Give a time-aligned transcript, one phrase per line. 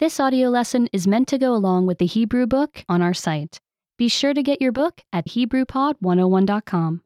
[0.00, 3.60] This audio lesson is meant to go along with the Hebrew book on our site.
[3.98, 7.00] Be sure to get your book at HebrewPod101.com.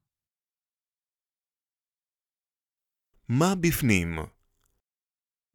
[3.29, 4.19] מה בפנים?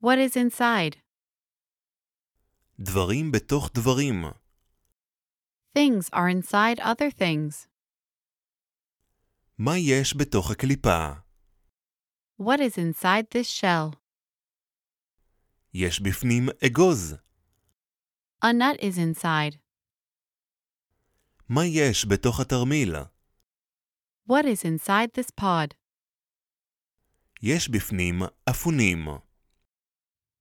[0.01, 0.97] What is inside?
[2.79, 4.25] דברים בתוך דברים.
[5.73, 7.67] Things are inside other things.
[9.57, 11.13] מה יש בתוך הקליפה?
[12.37, 13.95] What is inside this shell?
[15.73, 17.15] יש בפנים אגוז.
[18.42, 19.56] A nut is inside.
[21.48, 22.94] מה יש בתוך התרמיל?
[24.28, 25.74] What is inside this pod?
[27.42, 29.08] יש בפנים אפונים.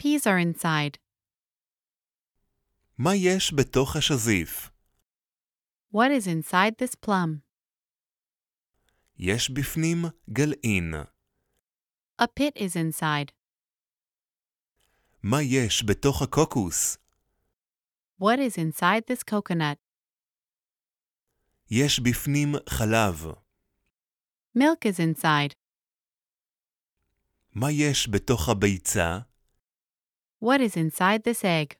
[0.03, 0.97] Peas are inside.
[2.97, 4.69] מה יש בתוך השזיף?
[5.93, 7.39] What is inside this plum?
[9.17, 9.97] יש בפנים
[10.29, 10.93] גלעין.
[12.21, 13.31] A pit is inside.
[15.23, 16.97] מה יש בתוך הקוקוס?
[18.19, 19.77] What is inside this coconut?
[21.71, 23.25] יש בפנים חלב.
[24.57, 25.53] Milk is inside.
[27.51, 29.19] מה יש בתוך הביצה?
[30.43, 31.75] What is inside this egg?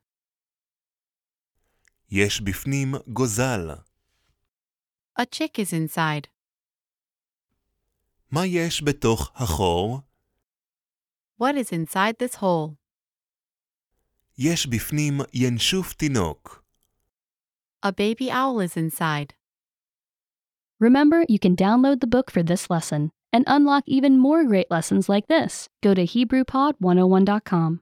[2.11, 3.69] יש בפנים גוזל.
[5.19, 6.27] A chick is inside.
[8.31, 9.99] מה יש בתוך החור?
[11.41, 12.76] What is inside this hole?
[14.37, 16.63] יש בפנים ינשוף תינוק.
[17.85, 19.33] A baby owl is inside.
[20.79, 25.09] Remember, you can download the book for this lesson and unlock even more great lessons
[25.09, 25.69] like this.
[25.81, 27.81] Go to HebrewPod101.com.